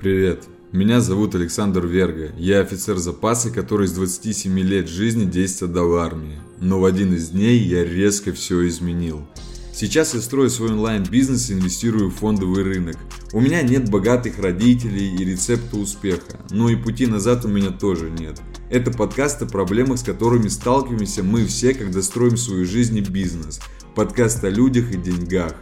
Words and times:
Привет, 0.00 0.44
меня 0.70 1.00
зовут 1.00 1.34
Александр 1.34 1.84
Верга. 1.84 2.30
Я 2.38 2.60
офицер 2.60 2.98
запаса, 2.98 3.50
который 3.50 3.88
с 3.88 3.92
27 3.92 4.56
лет 4.60 4.88
жизни 4.88 5.24
10 5.24 5.62
отдал 5.62 5.96
армии. 5.96 6.38
Но 6.60 6.78
в 6.78 6.84
один 6.84 7.14
из 7.14 7.30
дней 7.30 7.58
я 7.58 7.82
резко 7.82 8.32
все 8.32 8.68
изменил. 8.68 9.26
Сейчас 9.74 10.14
я 10.14 10.20
строю 10.20 10.50
свой 10.50 10.70
онлайн-бизнес 10.70 11.50
и 11.50 11.54
инвестирую 11.54 12.10
в 12.10 12.14
фондовый 12.14 12.62
рынок. 12.62 12.96
У 13.32 13.40
меня 13.40 13.60
нет 13.62 13.90
богатых 13.90 14.38
родителей 14.38 15.16
и 15.16 15.24
рецепта 15.24 15.76
успеха, 15.76 16.38
но 16.50 16.68
и 16.68 16.76
пути 16.76 17.08
назад 17.08 17.44
у 17.44 17.48
меня 17.48 17.70
тоже 17.70 18.08
нет. 18.08 18.40
Это 18.70 18.92
подкаст 18.92 19.42
о 19.42 19.46
проблемах, 19.46 19.98
с 19.98 20.04
которыми 20.04 20.46
сталкиваемся 20.46 21.24
мы 21.24 21.44
все, 21.44 21.74
когда 21.74 22.02
строим 22.02 22.36
свою 22.36 22.66
жизнь 22.66 22.96
и 22.98 23.00
бизнес. 23.00 23.58
Подкаст 23.96 24.44
о 24.44 24.48
людях 24.48 24.92
и 24.92 24.96
деньгах. 24.96 25.56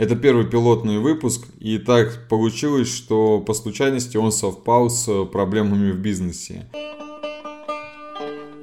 Это 0.00 0.16
первый 0.16 0.46
пилотный 0.46 0.96
выпуск, 0.96 1.46
и 1.58 1.76
так 1.76 2.26
получилось, 2.26 2.88
что 2.88 3.38
по 3.38 3.52
случайности 3.52 4.16
он 4.16 4.32
совпал 4.32 4.88
с 4.88 5.26
проблемами 5.26 5.90
в 5.90 5.98
бизнесе. 5.98 6.70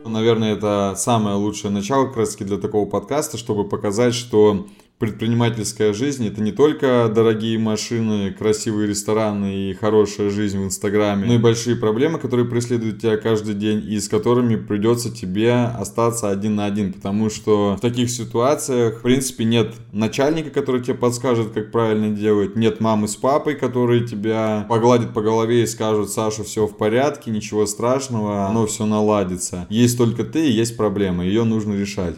Наверное, 0.04 0.54
это 0.54 0.96
самое 0.98 1.36
лучшее 1.36 1.70
начало 1.70 2.12
раз 2.12 2.36
для 2.38 2.58
такого 2.58 2.90
подкаста, 2.90 3.38
чтобы 3.38 3.70
показать, 3.70 4.16
что 4.16 4.66
предпринимательская 5.00 5.94
жизнь. 5.94 6.28
Это 6.28 6.42
не 6.42 6.52
только 6.52 7.12
дорогие 7.14 7.60
машины, 7.60 8.32
красивые 8.32 8.88
рестораны 8.88 9.70
и 9.70 9.74
хорошая 9.74 10.30
жизнь 10.32 10.58
в 10.60 10.64
Инстаграме, 10.64 11.26
но 11.26 11.34
и 11.36 11.38
большие 11.38 11.76
проблемы, 11.76 12.18
которые 12.18 12.48
преследуют 12.48 13.02
тебя 13.02 13.18
каждый 13.18 13.54
день 13.54 13.84
и 13.88 14.00
с 14.00 14.10
которыми 14.10 14.56
придется 14.56 15.14
тебе 15.14 15.54
остаться 15.54 16.30
один 16.30 16.56
на 16.56 16.66
один, 16.66 16.94
потому 16.94 17.30
что 17.30 17.76
в 17.78 17.82
таких 17.82 18.10
ситуациях, 18.10 19.00
в 19.00 19.02
принципе, 19.02 19.44
нет 19.44 19.76
начальника, 19.92 20.50
который 20.50 20.82
тебе 20.82 20.96
подскажет, 20.96 21.52
как 21.52 21.72
правильно 21.72 22.16
делать, 22.16 22.56
нет 22.56 22.82
мамы 22.82 23.08
с 23.08 23.16
папой, 23.16 23.56
которые 23.56 24.08
тебя 24.08 24.66
погладят 24.68 25.14
по 25.14 25.22
голове 25.22 25.64
и 25.64 25.68
скажут, 25.68 26.10
Саша, 26.10 26.44
все 26.44 26.66
в 26.66 26.76
порядке, 26.76 27.30
ничего 27.30 27.68
страшного, 27.68 28.48
оно 28.48 28.66
все 28.66 28.86
наладится. 28.86 29.68
Есть 29.70 29.98
только 29.98 30.24
ты 30.24 30.48
и 30.48 30.52
есть 30.52 30.76
проблема, 30.76 31.24
ее 31.24 31.44
нужно 31.44 31.76
решать 31.76 32.16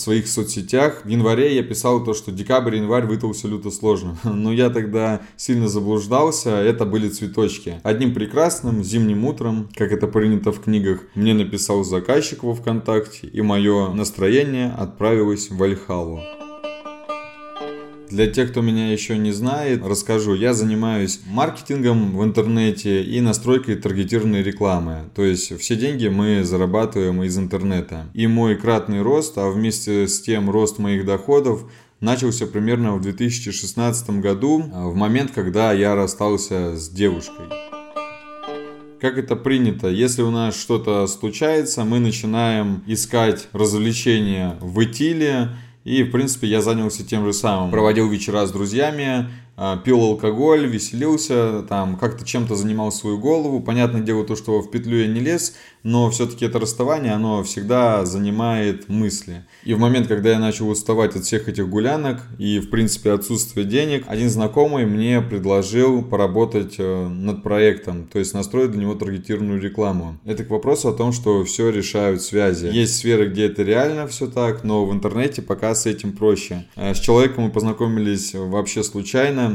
своих 0.00 0.28
соцсетях. 0.28 1.02
В 1.04 1.08
январе 1.08 1.54
я 1.54 1.62
писал 1.62 2.04
то, 2.04 2.14
что 2.14 2.32
декабрь-январь 2.32 3.06
выдался 3.06 3.48
люто 3.48 3.70
сложно. 3.70 4.18
Но 4.24 4.52
я 4.52 4.70
тогда 4.70 5.20
сильно 5.36 5.68
заблуждался, 5.68 6.50
это 6.50 6.84
были 6.84 7.08
цветочки. 7.08 7.80
Одним 7.82 8.14
прекрасным 8.14 8.82
зимним 8.82 9.24
утром, 9.24 9.68
как 9.74 9.92
это 9.92 10.06
принято 10.06 10.52
в 10.52 10.60
книгах, 10.60 11.00
мне 11.14 11.34
написал 11.34 11.84
заказчик 11.84 12.42
во 12.42 12.54
ВКонтакте, 12.54 13.26
и 13.26 13.42
мое 13.42 13.92
настроение 13.92 14.72
отправилось 14.76 15.50
в 15.50 15.56
Вальхалу. 15.56 16.20
Для 18.10 18.26
тех, 18.26 18.50
кто 18.50 18.62
меня 18.62 18.90
еще 18.90 19.18
не 19.18 19.32
знает, 19.32 19.84
расскажу. 19.84 20.34
Я 20.34 20.54
занимаюсь 20.54 21.20
маркетингом 21.26 22.16
в 22.16 22.24
интернете 22.24 23.02
и 23.02 23.20
настройкой 23.20 23.76
таргетированной 23.76 24.42
рекламы. 24.42 25.10
То 25.14 25.24
есть 25.24 25.58
все 25.60 25.76
деньги 25.76 26.08
мы 26.08 26.42
зарабатываем 26.42 27.22
из 27.22 27.36
интернета. 27.36 28.06
И 28.14 28.26
мой 28.26 28.56
кратный 28.56 29.02
рост, 29.02 29.36
а 29.36 29.50
вместе 29.50 30.08
с 30.08 30.22
тем 30.22 30.48
рост 30.48 30.78
моих 30.78 31.04
доходов 31.04 31.70
начался 32.00 32.46
примерно 32.46 32.94
в 32.94 33.02
2016 33.02 34.10
году, 34.20 34.62
в 34.72 34.94
момент, 34.94 35.32
когда 35.34 35.72
я 35.72 35.94
расстался 35.94 36.76
с 36.76 36.88
девушкой. 36.88 37.46
Как 39.00 39.16
это 39.16 39.36
принято, 39.36 39.88
если 39.88 40.22
у 40.22 40.30
нас 40.30 40.58
что-то 40.58 41.06
случается, 41.06 41.84
мы 41.84 42.00
начинаем 42.00 42.82
искать 42.86 43.48
развлечения 43.52 44.56
в 44.60 44.82
Итиле, 44.82 45.50
и, 45.88 46.02
в 46.02 46.10
принципе, 46.10 46.46
я 46.46 46.60
занялся 46.60 47.02
тем 47.02 47.24
же 47.24 47.32
самым. 47.32 47.70
Проводил 47.70 48.10
вечера 48.10 48.44
с 48.44 48.50
друзьями, 48.50 49.30
пил 49.84 50.00
алкоголь, 50.00 50.66
веселился, 50.66 51.62
там 51.68 51.96
как-то 51.96 52.24
чем-то 52.24 52.54
занимал 52.54 52.92
свою 52.92 53.18
голову. 53.18 53.60
Понятное 53.60 54.02
дело 54.02 54.24
то, 54.24 54.36
что 54.36 54.60
в 54.60 54.70
петлю 54.70 54.98
я 54.98 55.06
не 55.06 55.20
лез, 55.20 55.54
но 55.82 56.10
все-таки 56.10 56.44
это 56.44 56.58
расставание, 56.58 57.12
оно 57.12 57.42
всегда 57.42 58.04
занимает 58.04 58.88
мысли. 58.88 59.44
И 59.64 59.74
в 59.74 59.78
момент, 59.78 60.06
когда 60.06 60.30
я 60.30 60.38
начал 60.38 60.68
уставать 60.68 61.16
от 61.16 61.24
всех 61.24 61.48
этих 61.48 61.68
гулянок 61.68 62.22
и, 62.38 62.58
в 62.58 62.70
принципе, 62.70 63.12
отсутствия 63.12 63.64
денег, 63.64 64.04
один 64.06 64.28
знакомый 64.28 64.86
мне 64.86 65.20
предложил 65.20 66.02
поработать 66.02 66.76
э, 66.78 67.08
над 67.08 67.42
проектом, 67.42 68.06
то 68.06 68.18
есть 68.18 68.34
настроить 68.34 68.72
для 68.72 68.82
него 68.82 68.94
таргетированную 68.94 69.60
рекламу. 69.60 70.18
Это 70.24 70.44
к 70.44 70.50
вопросу 70.50 70.88
о 70.88 70.92
том, 70.92 71.12
что 71.12 71.44
все 71.44 71.70
решают 71.70 72.22
связи. 72.22 72.66
Есть 72.66 72.96
сферы, 72.96 73.28
где 73.28 73.46
это 73.46 73.62
реально 73.62 74.06
все 74.06 74.26
так, 74.26 74.64
но 74.64 74.84
в 74.84 74.92
интернете 74.92 75.42
пока 75.42 75.74
с 75.74 75.86
этим 75.86 76.12
проще. 76.12 76.66
Э, 76.76 76.94
с 76.94 76.98
человеком 76.98 77.44
мы 77.44 77.50
познакомились 77.50 78.34
вообще 78.34 78.82
случайно, 78.82 79.47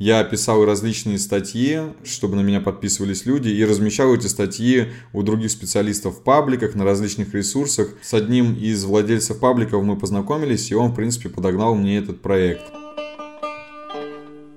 я 0.00 0.24
писал 0.24 0.64
различные 0.64 1.18
статьи, 1.18 1.78
чтобы 2.04 2.34
на 2.34 2.40
меня 2.40 2.62
подписывались 2.62 3.26
люди, 3.26 3.50
и 3.50 3.62
размещал 3.66 4.14
эти 4.14 4.28
статьи 4.28 4.86
у 5.12 5.22
других 5.22 5.50
специалистов 5.50 6.16
в 6.16 6.22
пабликах, 6.22 6.74
на 6.74 6.84
различных 6.84 7.34
ресурсах. 7.34 7.90
С 8.00 8.14
одним 8.14 8.54
из 8.54 8.82
владельцев 8.84 9.38
пабликов 9.38 9.84
мы 9.84 9.98
познакомились, 9.98 10.70
и 10.70 10.74
он, 10.74 10.92
в 10.92 10.94
принципе, 10.94 11.28
подогнал 11.28 11.74
мне 11.74 11.98
этот 11.98 12.22
проект. 12.22 12.62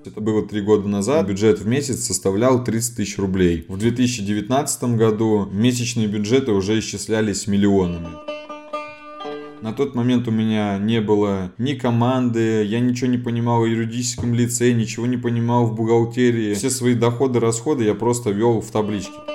Это 0.06 0.20
было 0.22 0.46
три 0.46 0.62
года 0.62 0.88
назад. 0.88 1.26
Бюджет 1.26 1.58
в 1.58 1.66
месяц 1.66 2.04
составлял 2.04 2.64
30 2.64 2.96
тысяч 2.96 3.18
рублей. 3.18 3.66
В 3.68 3.76
2019 3.76 4.96
году 4.96 5.46
месячные 5.52 6.06
бюджеты 6.06 6.52
уже 6.52 6.78
исчислялись 6.78 7.46
миллионами. 7.46 8.33
На 9.64 9.72
тот 9.72 9.94
момент 9.94 10.28
у 10.28 10.30
меня 10.30 10.76
не 10.76 11.00
было 11.00 11.50
ни 11.56 11.72
команды, 11.72 12.64
я 12.64 12.80
ничего 12.80 13.10
не 13.10 13.16
понимал 13.16 13.62
в 13.62 13.64
юридическом 13.64 14.34
лице, 14.34 14.72
ничего 14.72 15.06
не 15.06 15.16
понимал 15.16 15.64
в 15.64 15.74
бухгалтерии. 15.74 16.52
Все 16.52 16.68
свои 16.68 16.92
доходы, 16.92 17.40
расходы 17.40 17.84
я 17.84 17.94
просто 17.94 18.28
вел 18.28 18.60
в 18.60 18.70
табличке. 18.70 19.33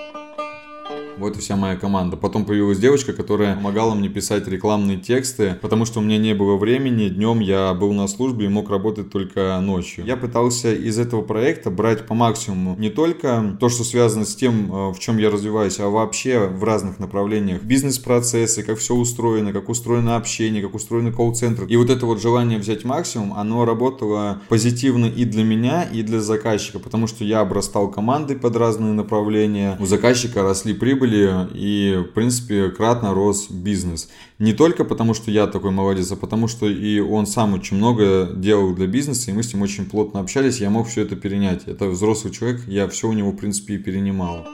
Вот 1.19 1.35
вся 1.35 1.57
моя 1.57 1.75
команда. 1.75 2.15
Потом 2.15 2.45
появилась 2.45 2.79
девочка, 2.79 3.11
которая 3.11 3.55
помогала 3.55 3.93
мне 3.93 4.07
писать 4.07 4.47
рекламные 4.47 4.97
тексты, 4.97 5.57
потому 5.61 5.85
что 5.85 5.99
у 5.99 6.01
меня 6.01 6.17
не 6.17 6.33
было 6.33 6.55
времени. 6.55 7.09
Днем 7.09 7.39
я 7.41 7.73
был 7.73 7.91
на 7.91 8.07
службе 8.07 8.45
и 8.45 8.49
мог 8.49 8.69
работать 8.69 9.11
только 9.11 9.59
ночью. 9.59 10.05
Я 10.05 10.15
пытался 10.15 10.73
из 10.73 10.97
этого 10.97 11.21
проекта 11.21 11.69
брать 11.69 12.07
по 12.07 12.13
максимуму 12.13 12.75
не 12.79 12.89
только 12.89 13.57
то, 13.59 13.67
что 13.67 13.83
связано 13.83 14.23
с 14.25 14.33
тем, 14.35 14.71
э, 14.71 14.91
в 14.93 14.99
чем 14.99 15.17
я 15.17 15.29
развиваюсь, 15.29 15.79
а 15.79 15.89
вообще 15.89 16.47
в 16.47 16.63
разных 16.63 16.99
направлениях. 16.99 17.63
Бизнес-процессы, 17.63 18.63
как 18.63 18.77
все 18.77 18.95
устроено, 18.95 19.51
как 19.51 19.67
устроено 19.67 20.15
общение, 20.15 20.63
как 20.63 20.73
устроены 20.73 21.11
колл-центры. 21.11 21.67
И 21.67 21.75
вот 21.75 21.89
это 21.89 22.05
вот 22.05 22.21
желание 22.21 22.59
взять 22.59 22.85
максимум, 22.85 23.33
оно 23.33 23.65
работало 23.65 24.41
позитивно 24.47 25.05
и 25.05 25.25
для 25.25 25.43
меня, 25.43 25.83
и 25.83 26.01
для 26.01 26.21
заказчика, 26.21 26.79
потому 26.79 27.07
что 27.07 27.25
я 27.25 27.41
обрастал 27.41 27.91
командой 27.91 28.37
под 28.37 28.55
разные 28.55 28.93
направления. 28.93 29.75
У 29.79 29.85
заказчика 29.85 30.43
росли 30.43 30.73
прибыли, 30.73 31.08
прибыли 31.09 31.47
и, 31.53 31.97
в 31.97 32.13
принципе, 32.13 32.69
кратно 32.69 33.13
рос 33.13 33.49
бизнес. 33.49 34.09
Не 34.37 34.53
только 34.53 34.85
потому, 34.85 35.13
что 35.13 35.31
я 35.31 35.47
такой 35.47 35.71
молодец, 35.71 36.11
а 36.11 36.15
потому, 36.15 36.47
что 36.47 36.69
и 36.69 36.99
он 36.99 37.25
сам 37.27 37.53
очень 37.53 37.77
много 37.77 38.29
делал 38.35 38.73
для 38.73 38.87
бизнеса, 38.87 39.31
и 39.31 39.33
мы 39.33 39.43
с 39.43 39.53
ним 39.53 39.63
очень 39.63 39.85
плотно 39.85 40.19
общались, 40.19 40.59
я 40.59 40.69
мог 40.69 40.87
все 40.87 41.01
это 41.01 41.15
перенять. 41.15 41.67
Это 41.67 41.87
взрослый 41.87 42.33
человек, 42.33 42.61
я 42.67 42.87
все 42.87 43.09
у 43.09 43.13
него, 43.13 43.31
в 43.31 43.37
принципе, 43.37 43.75
и 43.75 43.77
перенимал. 43.77 44.47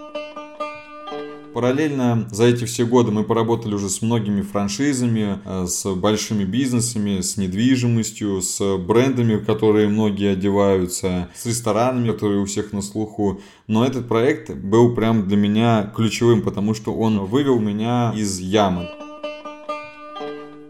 Параллельно 1.55 2.27
за 2.31 2.47
эти 2.47 2.65
все 2.65 2.85
годы 2.85 3.11
мы 3.11 3.23
поработали 3.23 3.75
уже 3.75 3.87
с 3.87 4.01
многими 4.01 4.41
франшизами, 4.41 5.39
э, 5.45 5.67
с 5.67 5.89
большими 5.95 6.43
бизнесами, 6.43 7.21
с 7.21 7.37
недвижимостью, 7.37 8.41
с 8.41 8.75
брендами, 8.75 9.37
которые 9.37 9.87
многие 9.87 10.33
одеваются, 10.33 11.29
с 11.33 11.45
ресторанами, 11.45 12.11
которые 12.11 12.41
у 12.41 12.45
всех 12.45 12.73
на 12.73 12.81
слуху. 12.81 13.39
Но 13.67 13.85
этот 13.85 14.09
проект 14.09 14.53
был 14.53 14.95
прям 14.95 15.29
для 15.29 15.37
меня 15.37 15.93
ключевым, 15.95 16.41
потому 16.41 16.73
что 16.73 16.93
он 16.93 17.19
вывел 17.23 17.57
меня 17.61 18.11
из 18.13 18.37
ямы. 18.37 18.89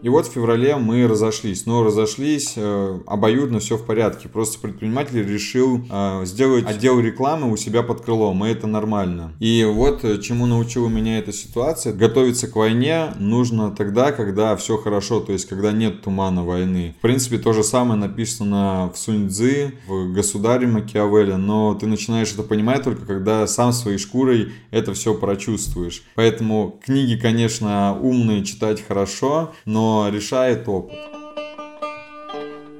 И 0.06 0.08
вот 0.08 0.28
в 0.28 0.30
феврале 0.30 0.76
мы 0.76 1.04
разошлись. 1.08 1.66
Но 1.66 1.82
разошлись 1.82 2.52
э, 2.54 3.00
обоюдно, 3.08 3.58
все 3.58 3.76
в 3.76 3.84
порядке. 3.84 4.28
Просто 4.28 4.60
предприниматель 4.60 5.20
решил 5.20 5.80
э, 5.90 6.22
сделать 6.26 6.64
отдел 6.64 7.00
рекламы 7.00 7.50
у 7.50 7.56
себя 7.56 7.82
под 7.82 8.02
крылом, 8.02 8.44
и 8.44 8.48
это 8.48 8.68
нормально. 8.68 9.32
И 9.40 9.64
вот 9.68 10.04
э, 10.04 10.20
чему 10.22 10.46
научила 10.46 10.86
меня 10.86 11.18
эта 11.18 11.32
ситуация. 11.32 11.92
Готовиться 11.92 12.46
к 12.46 12.54
войне 12.54 13.14
нужно 13.18 13.72
тогда, 13.72 14.12
когда 14.12 14.54
все 14.54 14.76
хорошо, 14.76 15.18
то 15.18 15.32
есть 15.32 15.48
когда 15.48 15.72
нет 15.72 16.02
тумана 16.02 16.44
войны. 16.44 16.94
В 16.98 17.02
принципе, 17.02 17.38
то 17.38 17.52
же 17.52 17.64
самое 17.64 17.98
написано 17.98 18.92
в 18.94 18.98
Сунь 18.98 19.28
Цзы, 19.28 19.72
в 19.88 20.12
Государе 20.12 20.68
Макиавелли, 20.68 21.32
но 21.32 21.74
ты 21.74 21.88
начинаешь 21.88 22.32
это 22.32 22.44
понимать 22.44 22.84
только 22.84 23.06
когда 23.06 23.44
сам 23.48 23.72
своей 23.72 23.98
шкурой 23.98 24.52
это 24.70 24.94
все 24.94 25.14
прочувствуешь. 25.14 26.04
Поэтому 26.14 26.78
книги, 26.84 27.18
конечно, 27.20 27.98
умные 28.00 28.44
читать 28.44 28.86
хорошо, 28.86 29.52
но 29.64 29.95
решает 30.10 30.68
опыт. 30.68 30.98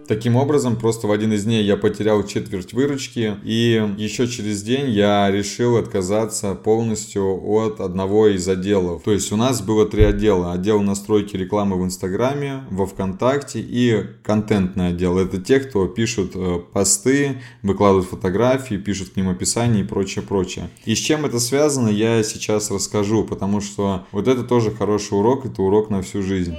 Таким 0.06 0.36
образом, 0.36 0.76
просто 0.76 1.08
в 1.08 1.12
один 1.12 1.32
из 1.32 1.44
дней 1.44 1.64
я 1.64 1.76
потерял 1.76 2.22
четверть 2.24 2.72
выручки, 2.72 3.36
и 3.42 3.94
еще 3.98 4.28
через 4.28 4.62
день 4.62 4.88
я 4.90 5.28
решил 5.30 5.76
отказаться 5.76 6.54
полностью 6.54 7.24
от 7.44 7.80
одного 7.80 8.28
из 8.28 8.48
отделов. 8.48 9.02
То 9.02 9.12
есть 9.12 9.32
у 9.32 9.36
нас 9.36 9.60
было 9.60 9.84
три 9.86 10.04
отдела. 10.04 10.52
Отдел 10.52 10.80
настройки 10.80 11.36
рекламы 11.36 11.76
в 11.80 11.84
Инстаграме, 11.84 12.64
во 12.70 12.86
Вконтакте 12.86 13.60
и 13.60 14.04
контентный 14.22 14.88
отдел. 14.88 15.18
Это 15.18 15.40
те, 15.40 15.58
кто 15.58 15.86
пишут 15.88 16.32
э, 16.34 16.60
посты, 16.72 17.42
выкладывают 17.62 18.08
фотографии, 18.08 18.76
пишут 18.76 19.10
к 19.10 19.16
ним 19.16 19.28
описание 19.28 19.82
и 19.82 19.86
прочее, 19.86 20.22
прочее. 20.22 20.70
И 20.84 20.94
с 20.94 20.98
чем 20.98 21.24
это 21.24 21.40
связано, 21.40 21.88
я 21.88 22.22
сейчас 22.22 22.70
расскажу, 22.70 23.24
потому 23.24 23.60
что 23.60 24.06
вот 24.12 24.28
это 24.28 24.44
тоже 24.44 24.70
хороший 24.70 25.18
урок, 25.18 25.46
это 25.46 25.62
урок 25.62 25.90
на 25.90 26.02
всю 26.02 26.22
жизнь. 26.22 26.54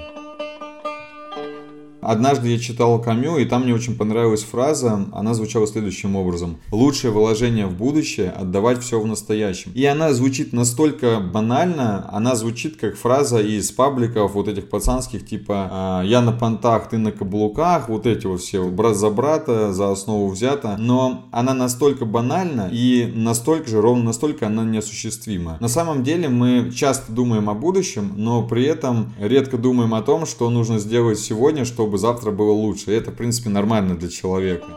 Однажды 2.08 2.48
я 2.48 2.58
читал 2.58 3.02
Камю, 3.02 3.36
и 3.36 3.44
там 3.44 3.64
мне 3.64 3.74
очень 3.76 3.98
понравилась 3.98 4.42
фраза, 4.42 5.08
она 5.12 5.34
звучала 5.34 5.68
следующим 5.68 6.16
образом. 6.16 6.56
Лучшее 6.72 7.12
вложение 7.12 7.66
в 7.66 7.74
будущее– 7.74 8.30
отдавать 8.40 8.82
все 8.82 9.02
в 9.02 9.06
настоящем. 9.06 9.74
И 9.76 9.84
она 9.84 10.14
звучит 10.14 10.54
настолько 10.54 11.20
банально, 11.20 12.10
она 12.10 12.36
звучит 12.36 12.78
как 12.78 12.96
фраза 12.96 13.42
из 13.42 13.72
пабликов 13.72 14.36
вот 14.36 14.48
этих 14.48 14.70
пацанских, 14.70 15.28
типа 15.28 15.68
«А, 15.70 16.02
«я 16.06 16.22
на 16.22 16.32
понтах, 16.32 16.88
ты 16.88 16.98
на 16.98 17.12
каблуках», 17.12 17.90
вот 17.90 18.06
эти 18.06 18.26
вот 18.26 18.40
все, 18.40 18.64
брат 18.70 18.96
за 18.96 19.10
брата, 19.10 19.74
за 19.74 19.92
основу 19.92 20.30
взята. 20.30 20.78
Но 20.80 21.26
она 21.34 21.54
настолько 21.54 22.06
банальна 22.06 22.70
и 22.72 23.12
настолько 23.14 23.70
же, 23.70 23.82
ровно 23.82 24.06
настолько 24.06 24.48
она 24.48 24.64
неосуществима. 24.64 25.58
На 25.60 25.68
самом 25.68 26.06
деле 26.06 26.30
мы 26.30 26.72
часто 26.74 27.12
думаем 27.12 27.50
о 27.50 27.54
будущем, 27.54 28.14
но 28.16 28.48
при 28.48 28.64
этом 28.64 29.12
редко 29.20 29.58
думаем 29.58 29.94
о 29.94 30.02
том, 30.02 30.26
что 30.26 30.50
нужно 30.50 30.80
сделать 30.80 31.20
сегодня, 31.20 31.66
чтобы 31.66 31.97
завтра 31.98 32.32
было 32.32 32.52
лучше. 32.52 32.92
И 32.92 32.96
это, 32.96 33.12
в 33.12 33.16
принципе, 33.16 33.50
нормально 33.50 33.96
для 33.96 34.10
человека. 34.10 34.68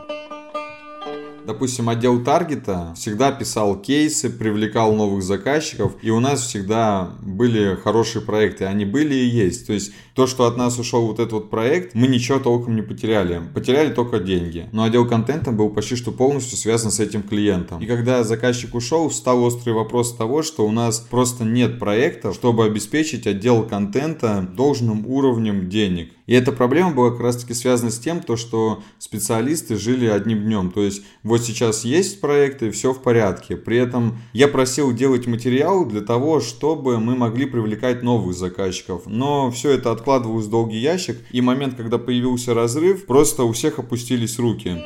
Допустим, 1.45 1.89
отдел 1.89 2.23
таргета 2.23 2.93
всегда 2.95 3.31
писал 3.31 3.79
кейсы, 3.79 4.29
привлекал 4.29 4.93
новых 4.93 5.23
заказчиков, 5.23 5.95
и 6.01 6.09
у 6.09 6.19
нас 6.19 6.41
всегда 6.41 7.11
были 7.21 7.75
хорошие 7.75 8.21
проекты, 8.21 8.65
они 8.65 8.85
были 8.85 9.15
и 9.15 9.25
есть. 9.25 9.67
То 9.67 9.73
есть 9.73 9.91
то, 10.13 10.27
что 10.27 10.45
от 10.45 10.57
нас 10.57 10.77
ушел 10.77 11.07
вот 11.07 11.19
этот 11.19 11.33
вот 11.33 11.49
проект, 11.49 11.95
мы 11.95 12.07
ничего 12.07 12.39
толком 12.39 12.75
не 12.75 12.81
потеряли. 12.81 13.41
Потеряли 13.53 13.93
только 13.93 14.19
деньги. 14.19 14.67
Но 14.71 14.83
отдел 14.83 15.07
контента 15.07 15.51
был 15.51 15.69
почти 15.69 15.95
что 15.95 16.11
полностью 16.11 16.57
связан 16.57 16.91
с 16.91 16.99
этим 16.99 17.23
клиентом. 17.23 17.81
И 17.81 17.85
когда 17.85 18.23
заказчик 18.23 18.75
ушел, 18.75 19.09
встал 19.09 19.43
острый 19.43 19.73
вопрос 19.73 20.15
того, 20.15 20.43
что 20.43 20.67
у 20.67 20.71
нас 20.71 20.99
просто 20.99 21.43
нет 21.43 21.79
проектов, 21.79 22.35
чтобы 22.35 22.65
обеспечить 22.65 23.25
отдел 23.25 23.63
контента 23.63 24.47
должным 24.55 25.07
уровнем 25.07 25.69
денег. 25.69 26.11
И 26.27 26.33
эта 26.33 26.53
проблема 26.53 26.91
была 26.91 27.11
как 27.11 27.19
раз 27.19 27.37
таки 27.37 27.53
связана 27.53 27.91
с 27.91 27.99
тем, 27.99 28.21
то, 28.21 28.37
что 28.37 28.81
специалисты 28.99 29.75
жили 29.75 30.05
одним 30.05 30.43
днем. 30.43 30.71
То 30.71 30.81
есть 30.81 31.03
вот 31.31 31.43
сейчас 31.43 31.85
есть 31.85 32.19
проекты, 32.19 32.71
все 32.71 32.91
в 32.91 33.01
порядке. 33.01 33.55
При 33.55 33.77
этом 33.77 34.17
я 34.33 34.49
просил 34.49 34.91
делать 34.91 35.27
материал 35.27 35.85
для 35.85 36.01
того, 36.01 36.41
чтобы 36.41 36.99
мы 36.99 37.15
могли 37.15 37.45
привлекать 37.45 38.03
новых 38.03 38.35
заказчиков. 38.35 39.03
Но 39.05 39.49
все 39.49 39.71
это 39.71 39.93
откладывалось 39.93 40.47
в 40.47 40.49
долгий 40.49 40.79
ящик. 40.79 41.19
И 41.31 41.39
момент, 41.39 41.75
когда 41.75 41.97
появился 41.97 42.53
разрыв, 42.53 43.05
просто 43.05 43.45
у 43.45 43.53
всех 43.53 43.79
опустились 43.79 44.39
руки. 44.39 44.83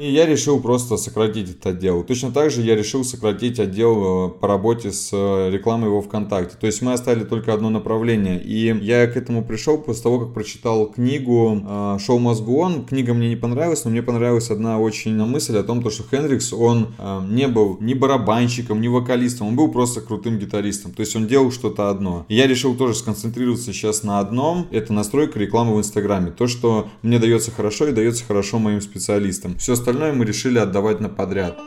И 0.00 0.12
я 0.12 0.24
решил 0.24 0.60
просто 0.60 0.96
сократить 0.96 1.50
этот 1.50 1.66
отдел. 1.66 2.02
Точно 2.02 2.32
так 2.32 2.50
же 2.50 2.62
я 2.62 2.74
решил 2.74 3.04
сократить 3.04 3.60
отдел 3.60 4.28
э, 4.28 4.30
по 4.30 4.48
работе 4.48 4.92
с 4.92 5.10
э, 5.12 5.50
рекламой 5.50 5.90
во 5.90 6.00
ВКонтакте. 6.00 6.56
То 6.58 6.66
есть 6.66 6.80
мы 6.80 6.94
оставили 6.94 7.24
только 7.24 7.52
одно 7.52 7.68
направление. 7.68 8.42
И 8.42 8.74
я 8.82 9.06
к 9.06 9.18
этому 9.18 9.44
пришел 9.44 9.76
после 9.76 10.04
того, 10.04 10.20
как 10.20 10.32
прочитал 10.32 10.86
книгу 10.86 11.62
э, 11.62 11.98
«Шоу 12.00 12.18
Мозгуон». 12.18 12.86
Книга 12.86 13.12
мне 13.12 13.28
не 13.28 13.36
понравилась, 13.36 13.84
но 13.84 13.90
мне 13.90 14.02
понравилась 14.02 14.50
одна 14.50 14.78
очень 14.80 15.12
мысль 15.22 15.58
о 15.58 15.64
том, 15.64 15.82
что 15.90 16.02
Хендрикс, 16.10 16.54
он 16.54 16.94
не 17.28 17.46
был 17.46 17.76
ни 17.80 17.92
барабанщиком, 17.92 18.80
ни 18.80 18.88
вокалистом, 18.88 19.48
он 19.48 19.56
был 19.56 19.70
просто 19.70 20.00
крутым 20.00 20.38
гитаристом. 20.38 20.92
То 20.92 21.00
есть 21.00 21.14
он 21.14 21.26
делал 21.26 21.52
что-то 21.52 21.90
одно. 21.90 22.24
И 22.28 22.36
я 22.36 22.46
решил 22.46 22.74
тоже 22.74 22.94
сконцентрироваться 22.94 23.74
сейчас 23.74 24.02
на 24.02 24.18
одном. 24.18 24.66
Это 24.70 24.94
настройка 24.94 25.38
рекламы 25.38 25.74
в 25.76 25.78
Инстаграме. 25.78 26.30
То, 26.30 26.46
что 26.46 26.88
мне 27.02 27.18
дается 27.18 27.50
хорошо 27.50 27.88
и 27.88 27.92
дается 27.92 28.24
хорошо 28.24 28.58
моим 28.58 28.80
специалистам. 28.80 29.58
Все 29.58 29.74
остальное 29.74 29.89
остальное 29.90 30.12
мы 30.12 30.24
решили 30.24 30.56
отдавать 30.58 31.00
на 31.00 31.08
подряд. 31.08 31.58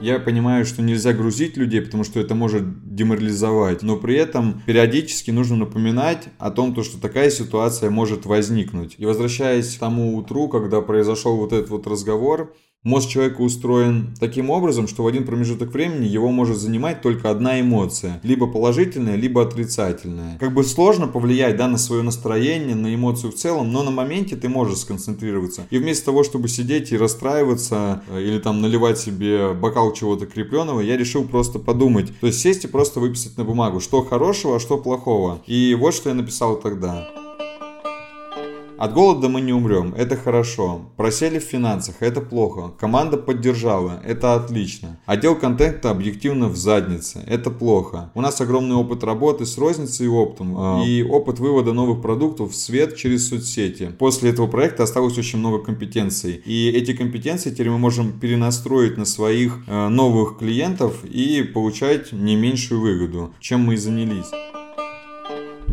Я 0.00 0.20
понимаю, 0.20 0.64
что 0.64 0.82
нельзя 0.82 1.12
грузить 1.12 1.56
людей, 1.56 1.80
потому 1.80 2.04
что 2.04 2.20
это 2.20 2.36
может 2.36 2.94
деморализовать, 2.94 3.82
но 3.82 3.96
при 3.96 4.14
этом 4.14 4.62
периодически 4.66 5.32
нужно 5.32 5.56
напоминать 5.56 6.28
о 6.38 6.52
том, 6.52 6.74
то, 6.74 6.84
что 6.84 7.00
такая 7.00 7.30
ситуация 7.30 7.90
может 7.90 8.24
возникнуть. 8.24 8.94
И 8.98 9.04
возвращаясь 9.04 9.74
к 9.74 9.80
тому 9.80 10.16
утру, 10.16 10.48
когда 10.48 10.80
произошел 10.80 11.36
вот 11.36 11.52
этот 11.52 11.70
вот 11.70 11.88
разговор, 11.88 12.54
Мозг 12.86 13.08
человека 13.08 13.40
устроен 13.40 14.14
таким 14.20 14.48
образом, 14.48 14.86
что 14.86 15.02
в 15.02 15.08
один 15.08 15.26
промежуток 15.26 15.72
времени 15.72 16.06
его 16.06 16.30
может 16.30 16.56
занимать 16.56 17.02
только 17.02 17.30
одна 17.30 17.60
эмоция. 17.60 18.20
Либо 18.22 18.46
положительная, 18.46 19.16
либо 19.16 19.42
отрицательная. 19.42 20.38
Как 20.38 20.54
бы 20.54 20.62
сложно 20.62 21.08
повлиять 21.08 21.56
да, 21.56 21.66
на 21.66 21.78
свое 21.78 22.02
настроение, 22.02 22.76
на 22.76 22.94
эмоцию 22.94 23.32
в 23.32 23.34
целом, 23.34 23.72
но 23.72 23.82
на 23.82 23.90
моменте 23.90 24.36
ты 24.36 24.48
можешь 24.48 24.78
сконцентрироваться. 24.78 25.66
И 25.70 25.78
вместо 25.78 26.04
того, 26.04 26.22
чтобы 26.22 26.46
сидеть 26.46 26.92
и 26.92 26.96
расстраиваться, 26.96 28.04
э, 28.08 28.22
или 28.22 28.38
там 28.38 28.60
наливать 28.60 29.00
себе 29.00 29.52
бокал 29.52 29.92
чего-то 29.92 30.26
крепленного, 30.26 30.80
я 30.80 30.96
решил 30.96 31.26
просто 31.26 31.58
подумать. 31.58 32.16
То 32.20 32.28
есть 32.28 32.38
сесть 32.38 32.66
и 32.66 32.68
просто 32.68 33.00
выписать 33.00 33.36
на 33.36 33.42
бумагу, 33.42 33.80
что 33.80 34.04
хорошего, 34.04 34.56
а 34.56 34.60
что 34.60 34.78
плохого. 34.78 35.42
И 35.48 35.76
вот 35.76 35.92
что 35.92 36.10
я 36.10 36.14
написал 36.14 36.60
тогда. 36.60 37.08
От 38.78 38.92
голода 38.92 39.28
мы 39.28 39.40
не 39.40 39.54
умрем, 39.54 39.94
это 39.96 40.16
хорошо. 40.16 40.82
Просели 40.96 41.38
в 41.38 41.42
финансах, 41.44 41.96
это 42.00 42.20
плохо. 42.20 42.72
Команда 42.78 43.16
поддержала, 43.16 44.02
это 44.04 44.34
отлично. 44.34 44.98
Отдел 45.06 45.34
контента 45.34 45.90
объективно 45.90 46.48
в 46.48 46.56
заднице, 46.56 47.24
это 47.26 47.50
плохо. 47.50 48.10
У 48.14 48.20
нас 48.20 48.40
огромный 48.40 48.76
опыт 48.76 49.02
работы 49.02 49.46
с 49.46 49.56
розницей 49.56 50.06
и 50.06 50.08
оптом. 50.10 50.54
А, 50.58 50.82
и 50.84 51.02
опыт 51.02 51.38
вывода 51.38 51.72
новых 51.72 52.02
продуктов 52.02 52.52
в 52.52 52.54
свет 52.54 52.96
через 52.96 53.30
соцсети. 53.30 53.92
После 53.98 54.30
этого 54.30 54.46
проекта 54.46 54.82
осталось 54.82 55.16
очень 55.16 55.38
много 55.38 55.60
компетенций. 55.60 56.42
И 56.44 56.68
эти 56.68 56.92
компетенции 56.92 57.50
теперь 57.50 57.70
мы 57.70 57.78
можем 57.78 58.12
перенастроить 58.12 58.98
на 58.98 59.06
своих 59.06 59.58
э, 59.66 59.88
новых 59.88 60.36
клиентов 60.38 61.02
и 61.04 61.42
получать 61.42 62.12
не 62.12 62.36
меньшую 62.36 62.82
выгоду, 62.82 63.32
чем 63.40 63.60
мы 63.60 63.74
и 63.74 63.76
занялись. 63.78 64.30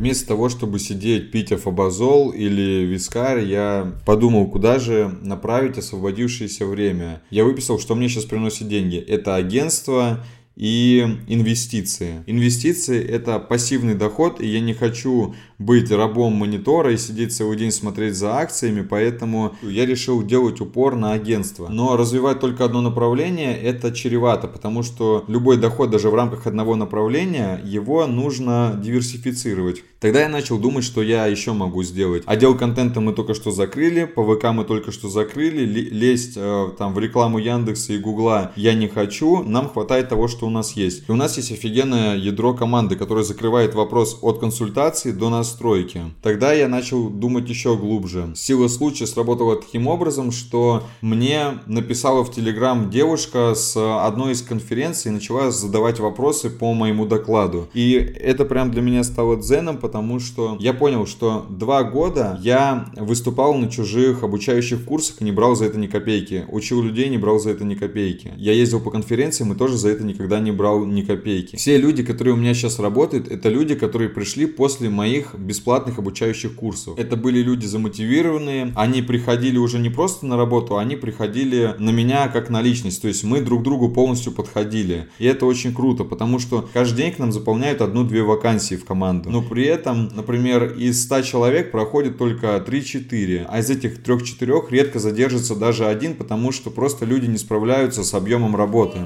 Вместо 0.03 0.27
того, 0.27 0.49
чтобы 0.49 0.79
сидеть, 0.79 1.31
пить 1.31 1.53
афобазол 1.53 2.31
или 2.31 2.83
вискарь, 2.83 3.45
я 3.45 3.93
подумал, 4.05 4.47
куда 4.47 4.77
же 4.77 5.17
направить 5.21 5.77
освободившееся 5.77 6.65
время. 6.65 7.21
Я 7.29 7.45
выписал, 7.45 7.79
что 7.79 7.95
мне 7.95 8.09
сейчас 8.09 8.25
приносит 8.25 8.67
деньги. 8.67 8.97
Это 8.97 9.35
агентство 9.35 10.21
и 10.57 11.07
инвестиции. 11.29 12.21
Инвестиции 12.27 13.01
это 13.01 13.39
пассивный 13.39 13.95
доход, 13.95 14.41
и 14.41 14.45
я 14.45 14.59
не 14.59 14.73
хочу 14.73 15.35
быть 15.65 15.91
рабом 15.91 16.33
монитора 16.33 16.93
и 16.93 16.97
сидеть 16.97 17.33
целый 17.33 17.57
день 17.57 17.71
смотреть 17.71 18.15
за 18.15 18.37
акциями, 18.37 18.81
поэтому 18.81 19.55
я 19.61 19.85
решил 19.85 20.23
делать 20.23 20.61
упор 20.61 20.95
на 20.95 21.13
агентство. 21.13 21.67
Но 21.69 21.97
развивать 21.97 22.39
только 22.39 22.65
одно 22.65 22.81
направление 22.81 23.57
это 23.57 23.91
чревато, 23.91 24.47
потому 24.47 24.83
что 24.83 25.23
любой 25.27 25.57
доход 25.57 25.89
даже 25.89 26.09
в 26.09 26.15
рамках 26.15 26.47
одного 26.47 26.75
направления, 26.75 27.61
его 27.63 28.05
нужно 28.07 28.79
диверсифицировать. 28.81 29.83
Тогда 29.99 30.23
я 30.23 30.29
начал 30.29 30.57
думать, 30.57 30.83
что 30.83 31.01
я 31.01 31.27
еще 31.27 31.53
могу 31.53 31.81
сделать. 31.83 32.23
Отдел 32.25 32.57
контента 32.57 32.99
мы 32.99 33.13
только 33.13 33.33
что 33.33 33.51
закрыли, 33.51 34.03
ПВК 34.03 34.51
мы 34.51 34.65
только 34.65 34.91
что 34.91 35.07
закрыли, 35.07 35.63
лезть 35.65 36.33
э, 36.35 36.71
там 36.77 36.93
в 36.93 36.99
рекламу 36.99 37.37
Яндекса 37.37 37.93
и 37.93 37.97
Гугла 37.97 38.51
я 38.57 38.73
не 38.73 38.89
хочу, 38.89 39.43
нам 39.43 39.69
хватает 39.69 40.09
того, 40.09 40.27
что 40.27 40.45
у 40.45 40.49
нас 40.49 40.73
есть. 40.73 41.07
И 41.07 41.11
у 41.11 41.15
нас 41.15 41.37
есть 41.37 41.53
офигенное 41.53 42.17
ядро 42.17 42.53
команды, 42.53 42.97
которое 42.97 43.23
закрывает 43.23 43.75
вопрос 43.75 44.19
от 44.21 44.39
консультации 44.39 45.11
до 45.11 45.29
настройки. 45.53 46.01
Тогда 46.21 46.51
я 46.53 46.67
начал 46.67 47.09
думать 47.09 47.47
еще 47.47 47.77
глубже. 47.77 48.33
Сила 48.35 48.67
случая 48.67 49.05
сработала 49.05 49.55
таким 49.55 49.87
образом, 49.87 50.31
что 50.31 50.83
мне 51.01 51.59
написала 51.67 52.23
в 52.23 52.31
Телеграм 52.31 52.89
девушка 52.89 53.53
с 53.55 53.77
одной 53.77 54.33
из 54.33 54.41
конференций 54.41 55.11
и 55.11 55.13
начала 55.13 55.51
задавать 55.51 55.99
вопросы 55.99 56.49
по 56.49 56.73
моему 56.73 57.05
докладу. 57.05 57.67
И 57.73 57.93
это 57.93 58.45
прям 58.45 58.71
для 58.71 58.81
меня 58.81 59.03
стало 59.03 59.37
дзеном, 59.37 59.77
потому 59.77 60.19
что 60.19 60.57
я 60.59 60.73
понял, 60.73 61.05
что 61.05 61.45
два 61.49 61.83
года 61.83 62.39
я 62.41 62.87
выступал 62.95 63.53
на 63.53 63.69
чужих 63.69 64.23
обучающих 64.23 64.85
курсах 64.85 65.21
и 65.21 65.23
не 65.23 65.31
брал 65.31 65.55
за 65.55 65.65
это 65.65 65.77
ни 65.77 65.87
копейки. 65.87 66.45
Учил 66.49 66.81
людей, 66.81 67.09
не 67.09 67.17
брал 67.17 67.39
за 67.39 67.51
это 67.51 67.63
ни 67.63 67.75
копейки. 67.75 68.33
Я 68.37 68.53
ездил 68.53 68.79
по 68.79 68.89
конференциям 68.89 69.53
и 69.53 69.55
тоже 69.55 69.77
за 69.77 69.89
это 69.89 70.03
никогда 70.03 70.39
не 70.39 70.51
брал 70.51 70.85
ни 70.85 71.03
копейки. 71.03 71.57
Все 71.57 71.77
люди, 71.77 72.03
которые 72.03 72.33
у 72.33 72.37
меня 72.37 72.53
сейчас 72.53 72.79
работают, 72.79 73.27
это 73.27 73.49
люди, 73.49 73.75
которые 73.75 74.09
пришли 74.09 74.47
после 74.47 74.89
моих 74.89 75.32
бесплатных 75.37 75.99
обучающих 75.99 76.55
курсов. 76.55 76.97
Это 76.97 77.15
были 77.15 77.39
люди 77.39 77.65
замотивированные, 77.65 78.71
они 78.75 79.01
приходили 79.01 79.57
уже 79.57 79.79
не 79.79 79.89
просто 79.89 80.25
на 80.25 80.37
работу, 80.37 80.77
они 80.77 80.95
приходили 80.95 81.75
на 81.79 81.89
меня 81.89 82.27
как 82.27 82.49
на 82.49 82.61
личность, 82.61 83.01
то 83.01 83.07
есть 83.07 83.23
мы 83.23 83.41
друг 83.41 83.63
другу 83.63 83.89
полностью 83.89 84.31
подходили. 84.31 85.07
И 85.19 85.25
это 85.25 85.45
очень 85.45 85.73
круто, 85.73 86.03
потому 86.03 86.39
что 86.39 86.67
каждый 86.73 86.97
день 86.97 87.13
к 87.13 87.19
нам 87.19 87.31
заполняют 87.31 87.81
одну-две 87.81 88.23
вакансии 88.23 88.75
в 88.75 88.85
команду. 88.85 89.29
Но 89.29 89.41
при 89.41 89.65
этом, 89.65 90.09
например, 90.13 90.73
из 90.77 91.03
100 91.03 91.21
человек 91.21 91.71
проходит 91.71 92.17
только 92.17 92.63
3-4, 92.65 93.45
а 93.47 93.59
из 93.59 93.69
этих 93.69 94.01
3-4 94.01 94.69
редко 94.69 94.99
задержится 94.99 95.55
даже 95.55 95.85
один, 95.85 96.15
потому 96.15 96.51
что 96.51 96.69
просто 96.69 97.05
люди 97.05 97.25
не 97.25 97.37
справляются 97.37 98.03
с 98.03 98.13
объемом 98.13 98.55
работы 98.55 98.99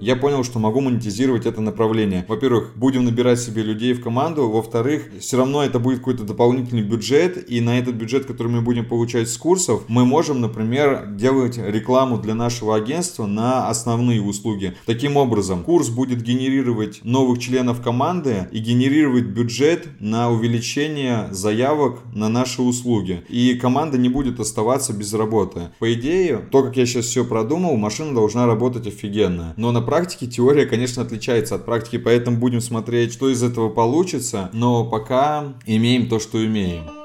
я 0.00 0.16
понял, 0.16 0.44
что 0.44 0.58
могу 0.58 0.80
монетизировать 0.80 1.46
это 1.46 1.60
направление. 1.60 2.24
Во-первых, 2.28 2.72
будем 2.74 3.04
набирать 3.04 3.40
себе 3.40 3.62
людей 3.62 3.92
в 3.92 4.02
команду. 4.02 4.48
Во-вторых, 4.48 5.10
все 5.20 5.36
равно 5.36 5.62
это 5.62 5.78
будет 5.78 5.98
какой-то 5.98 6.24
дополнительный 6.24 6.82
бюджет. 6.82 7.50
И 7.50 7.60
на 7.60 7.78
этот 7.78 7.94
бюджет, 7.94 8.24
который 8.24 8.48
мы 8.48 8.62
будем 8.62 8.86
получать 8.86 9.28
с 9.28 9.36
курсов, 9.36 9.82
мы 9.88 10.04
можем, 10.04 10.40
например, 10.40 11.06
делать 11.12 11.58
рекламу 11.58 12.18
для 12.18 12.34
нашего 12.34 12.76
агентства 12.76 13.26
на 13.26 13.68
основные 13.68 14.22
услуги. 14.22 14.74
Таким 14.86 15.16
образом, 15.16 15.62
курс 15.62 15.88
будет 15.88 16.22
генерировать 16.22 17.00
новых 17.04 17.38
членов 17.38 17.82
команды 17.82 18.48
и 18.52 18.58
генерировать 18.58 19.24
бюджет 19.24 19.88
на 20.00 20.30
увеличение 20.30 21.28
заявок 21.30 22.00
на 22.14 22.28
наши 22.28 22.62
услуги. 22.62 23.22
И 23.28 23.54
команда 23.54 23.98
не 23.98 24.08
будет 24.08 24.40
оставаться 24.40 24.92
без 24.92 25.12
работы. 25.12 25.68
По 25.78 25.92
идее, 25.92 26.38
то, 26.50 26.62
как 26.62 26.76
я 26.76 26.86
сейчас 26.86 27.06
все 27.06 27.24
продумал, 27.24 27.76
машина 27.76 28.14
должна 28.14 28.46
работать 28.46 28.86
офигенно. 28.86 29.54
Но 29.56 29.72
на 29.72 29.82
практике 29.90 30.26
теория, 30.26 30.66
конечно, 30.66 31.02
отличается 31.02 31.56
от 31.56 31.66
практики, 31.66 31.98
поэтому 31.98 32.38
будем 32.38 32.60
смотреть, 32.60 33.12
что 33.12 33.28
из 33.28 33.42
этого 33.42 33.68
получится, 33.68 34.48
но 34.52 34.84
пока 34.84 35.52
имеем 35.66 36.08
то, 36.08 36.18
что 36.18 36.42
имеем. 36.44 36.99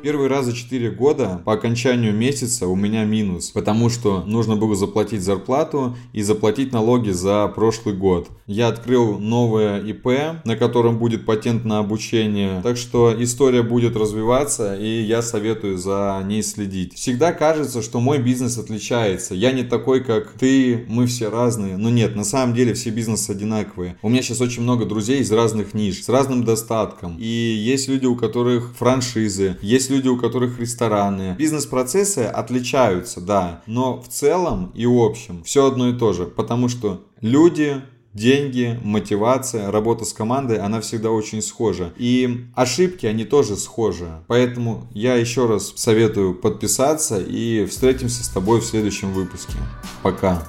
Первый 0.00 0.28
раз 0.28 0.44
за 0.44 0.52
4 0.52 0.90
года 0.90 1.42
по 1.44 1.54
окончанию 1.54 2.14
месяца 2.14 2.68
у 2.68 2.76
меня 2.76 3.04
минус, 3.04 3.50
потому 3.50 3.90
что 3.90 4.22
нужно 4.24 4.54
было 4.54 4.76
заплатить 4.76 5.22
зарплату 5.22 5.96
и 6.12 6.22
заплатить 6.22 6.72
налоги 6.72 7.10
за 7.10 7.48
прошлый 7.48 7.96
год. 7.96 8.28
Я 8.46 8.68
открыл 8.68 9.18
новое 9.18 9.80
ИП, 9.82 10.44
на 10.44 10.56
котором 10.56 10.98
будет 10.98 11.26
патент 11.26 11.64
на 11.64 11.80
обучение, 11.80 12.60
так 12.62 12.76
что 12.76 13.12
история 13.22 13.62
будет 13.62 13.96
развиваться 13.96 14.76
и 14.76 15.02
я 15.02 15.20
советую 15.20 15.78
за 15.78 16.22
ней 16.24 16.42
следить. 16.42 16.94
Всегда 16.94 17.32
кажется, 17.32 17.82
что 17.82 17.98
мой 18.00 18.18
бизнес 18.18 18.56
отличается. 18.56 19.34
Я 19.34 19.50
не 19.50 19.64
такой, 19.64 20.04
как 20.04 20.32
ты, 20.32 20.84
мы 20.88 21.06
все 21.06 21.28
разные. 21.28 21.76
Но 21.76 21.90
нет, 21.90 22.14
на 22.14 22.24
самом 22.24 22.54
деле 22.54 22.74
все 22.74 22.90
бизнесы 22.90 23.30
одинаковые. 23.30 23.98
У 24.02 24.08
меня 24.08 24.22
сейчас 24.22 24.40
очень 24.40 24.62
много 24.62 24.84
друзей 24.84 25.20
из 25.20 25.32
разных 25.32 25.74
ниш, 25.74 26.04
с 26.04 26.08
разным 26.08 26.44
достатком. 26.44 27.16
И 27.18 27.26
есть 27.26 27.88
люди, 27.88 28.06
у 28.06 28.14
которых 28.14 28.74
франшизы, 28.76 29.56
есть 29.60 29.87
есть 29.88 29.90
люди, 29.90 30.08
у 30.08 30.16
которых 30.16 30.58
рестораны. 30.58 31.34
Бизнес-процессы 31.38 32.20
отличаются, 32.20 33.20
да, 33.20 33.62
но 33.66 34.00
в 34.00 34.08
целом 34.08 34.70
и 34.74 34.86
в 34.86 34.98
общем 34.98 35.42
все 35.44 35.66
одно 35.66 35.88
и 35.88 35.98
то 35.98 36.12
же, 36.12 36.24
потому 36.24 36.68
что 36.68 37.02
люди 37.20 37.82
деньги, 38.14 38.78
мотивация, 38.82 39.70
работа 39.70 40.04
с 40.04 40.12
командой, 40.12 40.58
она 40.58 40.80
всегда 40.80 41.10
очень 41.10 41.40
схожа. 41.40 41.92
И 41.96 42.46
ошибки, 42.54 43.06
они 43.06 43.24
тоже 43.24 43.56
схожи. 43.56 44.08
Поэтому 44.26 44.88
я 44.92 45.14
еще 45.14 45.46
раз 45.46 45.72
советую 45.76 46.34
подписаться 46.34 47.20
и 47.20 47.64
встретимся 47.66 48.24
с 48.24 48.28
тобой 48.28 48.60
в 48.60 48.64
следующем 48.64 49.12
выпуске. 49.12 49.54
Пока. 50.02 50.42